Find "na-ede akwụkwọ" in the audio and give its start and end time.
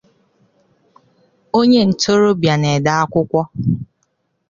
2.61-3.41